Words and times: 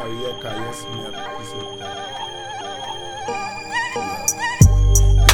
la 0.00 0.06
vida 0.06 0.28
de 0.28 0.38
caídas 0.38 0.86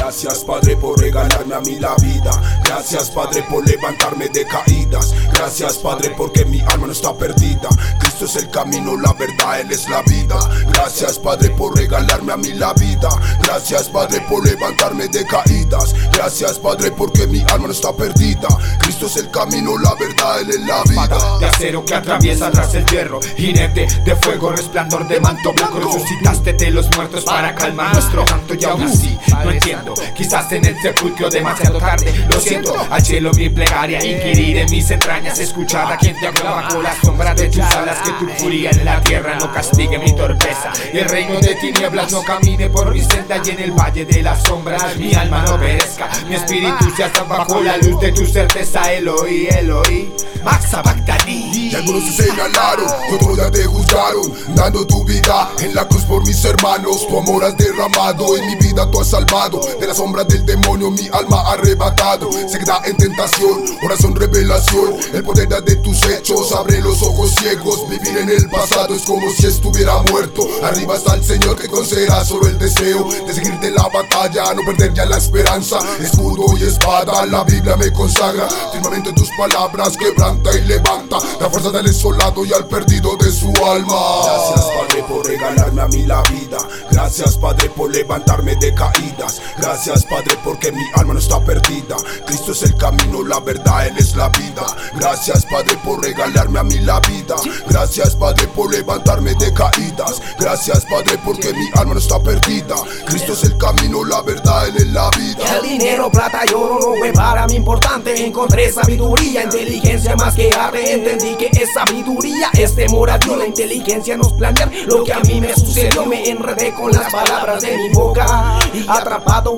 Gracias 0.07 0.45
Padre 0.45 0.77
por 0.77 0.97
regalarme 0.97 1.53
a 1.53 1.59
mí 1.59 1.75
la 1.81 1.93
vida. 1.95 2.61
Gracias 2.63 3.09
Padre 3.09 3.43
por 3.49 3.67
levantarme 3.67 4.29
de 4.29 4.45
caídas. 4.45 5.13
Gracias 5.33 5.79
Padre 5.79 6.13
porque 6.15 6.45
mi 6.45 6.61
alma 6.61 6.87
no 6.87 6.93
está 6.93 7.13
perdida. 7.13 7.67
Cristo 7.99 8.23
es 8.23 8.37
el 8.37 8.49
camino, 8.49 8.95
la 8.95 9.11
verdad, 9.11 9.59
Él 9.59 9.69
es 9.69 9.89
la 9.89 10.01
vida. 10.03 10.39
Gracias 10.71 11.19
Padre 11.19 11.49
por 11.49 11.75
regalarme 11.75 12.31
a 12.31 12.37
mí 12.37 12.53
la 12.53 12.71
vida. 12.75 13.09
Gracias 13.43 13.89
Padre 13.89 14.21
por 14.29 14.47
levantarme 14.47 15.09
de 15.09 15.25
caídas. 15.25 15.93
Gracias 16.13 16.57
Padre 16.57 16.89
porque 16.91 17.27
mi 17.27 17.41
alma 17.41 17.67
no 17.67 17.73
está 17.73 17.93
perdida. 17.93 18.47
Cristo 18.79 19.07
es 19.07 19.17
el 19.17 19.29
camino, 19.29 19.77
la 19.77 19.93
verdad, 19.95 20.39
Él 20.39 20.51
es 20.51 20.61
la 20.61 20.83
vida. 20.83 21.37
De 21.39 21.47
acero 21.47 21.83
que 21.83 21.95
atraviesa 21.95 22.49
tras 22.49 22.73
el 22.75 22.85
hierro. 22.85 23.19
Jinete 23.35 23.87
de 24.05 24.15
fuego, 24.15 24.51
resplandor 24.51 25.05
de 25.05 25.19
manto 25.19 25.51
blanco. 25.51 25.79
Resucitaste 25.79 26.53
de 26.53 26.71
los 26.71 26.89
muertos 26.95 27.25
para 27.25 27.53
calmar 27.53 27.91
nuestro 27.91 28.23
canto 28.23 28.53
Y 28.53 28.63
aún 28.63 28.83
así 28.83 29.19
no 29.43 29.51
entiendo 29.51 29.96
Quizás 30.15 30.51
en 30.51 30.65
el 30.65 30.81
sepulcro 30.81 31.29
demasiado 31.29 31.79
tarde. 31.79 32.13
Lo 32.29 32.39
siento, 32.39 32.75
al 32.89 33.03
cielo 33.03 33.31
mi 33.33 33.49
plegaria 33.49 34.03
Inquirir 34.03 34.57
en 34.57 34.69
mis 34.69 34.89
entrañas. 34.91 35.39
Escuchar 35.39 35.91
a 35.91 35.97
quien 35.97 36.19
te 36.19 36.27
habla 36.27 36.51
bajo 36.51 36.81
la 36.81 36.95
sombra 37.01 37.33
de 37.33 37.49
tus 37.49 37.61
alas. 37.61 37.97
Que 38.01 38.11
tu 38.13 38.31
furia 38.41 38.71
en 38.71 38.85
la 38.85 39.01
tierra 39.01 39.35
no 39.35 39.51
castigue 39.51 39.97
mi 39.97 40.13
torpeza. 40.15 40.71
El 40.93 41.05
reino 41.05 41.39
de 41.39 41.55
tinieblas 41.55 42.11
no 42.11 42.21
camine 42.23 42.69
por 42.69 42.93
mi 42.93 43.01
senda. 43.01 43.41
Y 43.43 43.49
en 43.49 43.59
el 43.59 43.71
valle 43.71 44.05
de 44.05 44.21
las 44.21 44.43
sombras 44.43 44.95
mi 44.97 45.13
alma 45.13 45.43
no 45.43 45.59
perezca. 45.59 46.09
Mi 46.27 46.35
espíritu 46.35 46.91
se 46.95 47.03
hasta 47.03 47.23
bajo 47.23 47.61
la 47.61 47.77
luz 47.77 47.99
de 48.01 48.11
tu 48.11 48.25
certeza. 48.25 48.93
Eloí, 48.93 49.47
Eloí 49.47 50.13
Maxa 50.43 50.81
Y 51.27 51.75
algunos 51.75 52.05
te 52.05 52.23
señalaron, 52.23 52.85
otros 53.13 53.37
ya 53.37 53.51
te 53.51 53.65
juzgaron 53.65 54.33
Dando 54.55 54.85
tu 54.85 55.03
vida 55.03 55.49
en 55.59 55.75
la 55.75 55.87
cruz 55.87 56.03
por 56.03 56.25
mis 56.25 56.43
hermanos. 56.45 57.07
Tu 57.07 57.17
amor 57.17 57.43
has 57.43 57.57
derramado, 57.57 58.37
en 58.37 58.47
mi 58.47 58.55
vida 58.55 58.89
tú 58.89 59.01
has 59.01 59.07
salvado 59.07 59.61
La 59.87 59.93
sombra 59.93 60.25
del 60.25 60.45
demonio 60.45 60.91
mi 60.91 61.07
alma 61.13 61.49
arrebatado. 61.49 62.29
Se 62.49 62.59
queda 62.59 62.81
en 62.83 62.97
tentación, 62.97 63.63
oración, 63.81 64.13
revelación. 64.15 64.95
El 65.13 65.23
poder 65.23 65.47
de 65.47 65.77
tus 65.77 66.03
hechos 66.03 66.51
abre 66.51 66.81
los 66.81 67.01
ojos 67.01 67.33
ciegos. 67.35 67.87
Vivir 67.89 68.17
en 68.17 68.29
el 68.29 68.49
pasado 68.49 68.93
es 68.93 69.03
como 69.03 69.31
si 69.31 69.47
estuviera 69.47 70.01
muerto. 70.11 70.45
Arriba 70.61 70.97
está 70.97 71.15
el 71.15 71.23
Señor 71.23 71.55
que 71.55 71.69
concederá 71.69 72.25
solo 72.25 72.47
el 72.47 72.57
deseo 72.57 73.07
De 73.25 73.33
seguir 73.33 73.57
de 73.61 73.71
la 73.71 73.87
batalla, 73.87 74.53
no 74.53 74.61
perder 74.65 74.93
ya 74.93 75.05
la 75.05 75.19
esperanza. 75.19 75.79
Escudo 76.01 76.57
y 76.57 76.63
espada, 76.63 77.25
la 77.25 77.45
Biblia 77.45 77.77
me 77.77 77.93
consagra. 77.93 78.49
Firmemente 78.73 79.13
tus 79.13 79.29
palabras 79.37 79.95
quebranta 79.95 80.51
y 80.53 80.65
levanta. 80.65 81.17
La 81.39 81.49
fuerza 81.49 81.71
del 81.71 81.85
desolado 81.85 82.43
y 82.43 82.51
al 82.51 82.67
perdido 82.67 83.15
de 83.15 83.31
su 83.31 83.53
alma. 83.63 83.95
Gracias 84.25 84.65
Padre 84.65 85.03
por 85.07 85.25
regalarme 85.25 85.81
a 85.81 85.87
mí 85.87 86.05
la 86.05 86.21
vida. 86.23 86.57
Gracias 86.91 87.37
Padre 87.37 87.69
por 87.69 87.89
levantarme 87.89 88.57
de 88.57 88.73
caídas 88.73 89.41
Padre 89.77 90.35
porque 90.43 90.71
mi 90.71 90.81
alma 90.95 91.13
no 91.13 91.19
está 91.19 91.39
perdida. 91.39 91.97
Cristo 92.25 92.51
es 92.51 92.63
el 92.63 92.75
camino, 92.75 93.23
la 93.23 93.39
verdad, 93.39 93.87
Él 93.87 93.95
es 93.97 94.15
la 94.15 94.27
vida. 94.29 94.65
Gracias 94.95 95.45
Padre 95.45 95.77
por 95.83 96.03
regalarme 96.03 96.59
a 96.59 96.63
mí 96.63 96.79
la 96.79 96.99
vida. 97.01 97.35
Gracias 97.69 98.15
Padre 98.15 98.47
por 98.47 98.71
levantarme 98.73 99.35
de 99.35 99.53
caídas. 99.53 100.19
Gracias 100.39 100.83
Padre 100.85 101.19
porque 101.23 101.53
mi 101.53 101.67
alma 101.75 101.93
no 101.93 101.99
está 101.99 102.19
perdida. 102.19 102.75
Cristo 103.05 103.33
es 103.33 103.43
el 103.43 103.57
camino, 103.57 104.03
la 104.03 104.23
verdad, 104.23 104.67
Él 104.67 104.77
es 104.77 104.87
la 104.87 105.11
vida. 105.11 105.57
El 105.57 105.69
dinero, 105.69 106.09
plata 106.09 106.41
y 106.49 106.53
oro 106.53 106.79
no 106.81 106.95
fue 106.97 107.13
para 107.13 107.45
mí 107.45 107.55
importante. 107.55 108.25
Encontré 108.25 108.71
sabiduría, 108.71 109.43
inteligencia 109.43 110.15
más 110.15 110.33
que 110.33 110.51
arte. 110.51 110.91
Entendí 110.91 111.35
que 111.35 111.51
es 111.53 111.71
sabiduría, 111.73 112.49
es 112.53 112.73
temor 112.73 113.11
a 113.11 113.19
Dios. 113.19 113.37
La 113.37 113.45
inteligencia 113.45 114.17
nos 114.17 114.33
planear 114.33 114.71
lo 114.87 115.03
que 115.03 115.13
a 115.13 115.19
mí 115.19 115.39
me 115.39 115.53
sucedió. 115.53 116.05
Me 116.07 116.29
enredé 116.29 116.73
con 116.73 116.91
las 116.91 117.11
palabras 117.11 117.61
de 117.61 117.77
mi 117.77 117.89
boca 117.89 118.59
Y 118.73 118.85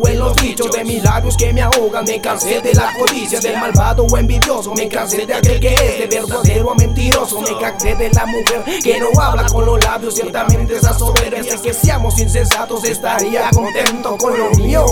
en 0.08 0.20
los 0.20 0.36
dichos 0.36 0.72
de 0.72 0.84
mis 0.84 1.04
labios 1.04 1.36
que 1.38 1.54
me 1.54 1.62
ahogan. 1.62 2.06
Me 2.06 2.22
cansé 2.22 2.62
de 2.62 2.74
la 2.74 2.94
codicia, 2.98 3.40
del 3.40 3.58
malvado 3.58 4.06
o 4.06 4.18
envidioso. 4.18 4.74
Me 4.74 4.88
cansé 4.88 5.26
de 5.26 5.34
aquel 5.34 5.60
que 5.60 5.74
es 5.74 6.10
de 6.10 6.20
verdadero 6.20 6.72
a 6.72 6.76
mentiroso. 6.76 7.42
Me 7.42 7.58
cansé 7.60 7.96
de 7.96 8.10
la 8.10 8.26
mujer 8.26 8.64
que 8.84 9.00
no 9.00 9.08
habla 9.22 9.46
con 9.46 9.66
los 9.66 9.84
labios. 9.84 10.16
Ciertamente 10.16 10.76
esa 10.76 10.98
soberbia 10.98 11.58
que 11.62 11.74
seamos 11.74 12.20
insensatos 12.20 12.84
Estaría 12.84 13.50
contento 13.52 14.18
con 14.18 14.38
lo 14.38 14.50
mío. 14.52 14.86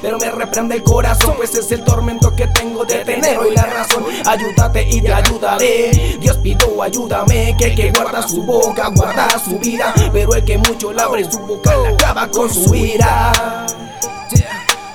Pero 0.00 0.18
me 0.18 0.30
reprende 0.30 0.76
el 0.76 0.82
corazón 0.82 1.34
Pues 1.36 1.54
es 1.54 1.70
el 1.72 1.84
tormento 1.84 2.34
que 2.34 2.46
tengo 2.48 2.84
de 2.84 3.04
tener 3.04 3.38
hoy 3.38 3.54
la 3.54 3.64
razón. 3.64 4.04
Ayúdate 4.26 4.88
y 4.88 5.00
te 5.00 5.12
ayudaré. 5.12 6.16
Dios 6.20 6.36
pido 6.38 6.82
ayúdame 6.82 7.54
Que 7.58 7.66
el 7.66 7.76
que 7.76 7.92
guarda 7.92 8.26
su 8.26 8.42
boca 8.42 8.90
guarda 8.94 9.28
su 9.38 9.58
vida. 9.58 9.94
Pero 10.12 10.34
el 10.34 10.44
que 10.44 10.58
mucho 10.58 10.92
la 10.92 11.04
abre 11.04 11.30
su 11.30 11.38
boca 11.40 11.76
la 11.76 11.88
acaba 11.90 12.28
con 12.28 12.52
su 12.52 12.74
ira 12.74 13.32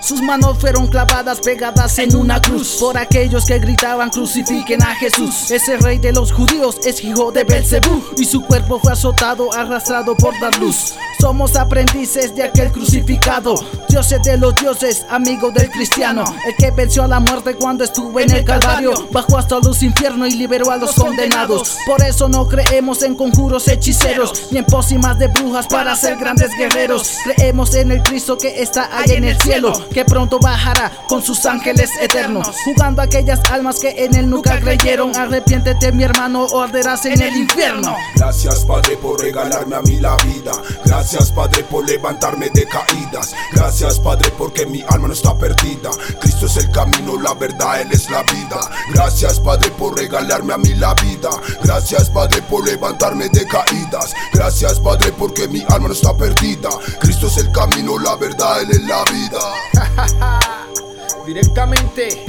sus 0.01 0.21
manos 0.21 0.57
fueron 0.59 0.87
clavadas 0.87 1.39
pegadas 1.39 1.99
en 1.99 2.15
una 2.15 2.41
cruz 2.41 2.77
Por 2.79 2.97
aquellos 2.97 3.45
que 3.45 3.59
gritaban 3.59 4.09
crucifiquen 4.09 4.81
a 4.83 4.95
Jesús 4.95 5.51
Ese 5.51 5.77
rey 5.77 5.97
de 5.97 6.13
los 6.13 6.31
judíos 6.31 6.77
es 6.85 7.03
hijo 7.03 7.31
de 7.31 7.43
Belcebú 7.43 8.03
Y 8.17 8.25
su 8.25 8.41
cuerpo 8.41 8.79
fue 8.79 8.93
azotado, 8.93 9.53
arrastrado 9.53 10.15
por 10.15 10.39
dar 10.39 10.57
luz 10.59 10.93
somos 11.19 11.57
aprendices 11.57 12.33
de 12.33 12.43
aquel 12.43 12.71
crucificado. 12.71 13.55
Dioses 13.89 14.23
de 14.23 14.37
los 14.37 14.55
dioses, 14.55 15.05
amigo 15.09 15.51
del 15.51 15.69
cristiano. 15.69 16.23
El 16.45 16.55
que 16.55 16.71
venció 16.71 17.03
a 17.03 17.07
la 17.07 17.19
muerte 17.19 17.55
cuando 17.55 17.83
estuvo 17.83 18.19
en 18.21 18.31
el 18.31 18.45
Calvario. 18.45 18.93
Bajó 19.11 19.37
hasta 19.37 19.59
los 19.59 19.83
infiernos 19.83 20.29
y 20.29 20.37
liberó 20.37 20.71
a 20.71 20.77
los 20.77 20.93
condenados. 20.93 21.77
Por 21.85 22.01
eso 22.03 22.29
no 22.29 22.47
creemos 22.47 23.03
en 23.03 23.15
conjuros 23.15 23.67
hechiceros, 23.67 24.47
ni 24.51 24.59
en 24.59 24.65
pócimas 24.65 25.19
de 25.19 25.27
brujas 25.27 25.67
para 25.67 25.93
ser 25.95 26.17
grandes 26.17 26.51
guerreros. 26.57 27.17
Creemos 27.25 27.75
en 27.75 27.91
el 27.91 28.01
Cristo 28.01 28.37
que 28.37 28.61
está 28.61 28.89
ahí 28.97 29.11
en 29.11 29.25
el 29.25 29.37
cielo, 29.41 29.73
que 29.89 30.05
pronto 30.05 30.39
bajará 30.39 30.91
con 31.07 31.21
sus 31.21 31.45
ángeles 31.45 31.91
eternos. 32.01 32.55
Jugando 32.65 33.01
a 33.01 33.05
aquellas 33.05 33.39
almas 33.51 33.79
que 33.79 34.05
en 34.05 34.15
él 34.15 34.29
nunca 34.29 34.59
creyeron. 34.59 35.15
Arrepiéntete, 35.15 35.91
mi 35.91 36.03
hermano, 36.03 36.45
o 36.45 36.61
arderás 36.61 37.05
en 37.05 37.21
el 37.21 37.35
infierno. 37.35 37.95
Gracias, 38.15 38.65
Padre, 38.65 38.97
por 38.97 39.19
regalarme 39.19 39.75
a 39.75 39.81
mí 39.81 39.99
la 39.99 40.15
vida. 40.17 40.51
Gracias 40.85 41.09
Gracias 41.09 41.31
Padre 41.31 41.63
por 41.63 41.89
levantarme 41.89 42.49
de 42.51 42.67
caídas 42.67 43.33
Gracias 43.51 43.99
Padre 43.99 44.31
porque 44.37 44.65
mi 44.65 44.83
alma 44.89 45.07
no 45.07 45.13
está 45.13 45.35
perdida 45.35 45.89
Cristo 46.19 46.45
es 46.45 46.57
el 46.57 46.69
camino, 46.69 47.19
la 47.19 47.33
verdad, 47.33 47.81
Él 47.81 47.89
es 47.91 48.09
la 48.09 48.21
vida 48.23 48.59
Gracias 48.93 49.39
Padre 49.39 49.71
por 49.71 49.97
regalarme 49.97 50.53
a 50.53 50.57
mí 50.57 50.75
la 50.75 50.93
vida 50.93 51.29
Gracias 51.63 52.09
Padre 52.09 52.41
por 52.43 52.65
levantarme 52.65 53.27
de 53.29 53.45
caídas 53.47 54.13
Gracias 54.33 54.79
Padre 54.79 55.11
porque 55.13 55.47
mi 55.47 55.61
alma 55.69 55.87
no 55.87 55.93
está 55.93 56.15
perdida 56.15 56.69
Cristo 56.99 57.27
es 57.27 57.37
el 57.37 57.51
camino, 57.51 57.97
la 57.97 58.15
verdad, 58.15 58.61
Él 58.61 58.69
es 58.71 58.83
la 58.83 59.03
vida 59.05 59.39
Directamente 61.25 62.25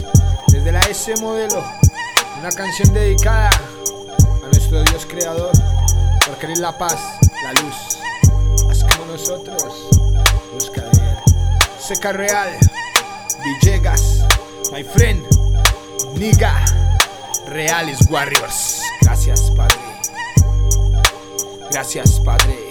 desde 0.48 0.72
la 0.72 0.80
S 0.80 1.14
modelo 1.20 1.64
Una 2.38 2.50
canción 2.50 2.92
dedicada 2.92 3.50
a 3.50 4.46
nuestro 4.46 4.82
Dios 4.84 5.06
creador 5.06 5.52
Porque 6.26 6.46
Él 6.46 6.52
es 6.52 6.58
la 6.58 6.76
paz, 6.76 6.96
la 7.42 7.52
luz 7.62 8.00
nosotros. 9.10 9.88
Busca 10.52 10.82
de 10.82 10.98
él. 10.98 11.16
Seca 11.78 12.12
Real, 12.12 12.48
Villegas, 13.44 14.24
my 14.72 14.84
friend, 14.84 15.24
Niga, 16.14 16.64
Reales 17.46 17.98
Warriors. 18.10 18.82
Gracias, 19.02 19.50
Padre. 19.50 19.78
Gracias, 21.70 22.20
Padre. 22.20 22.69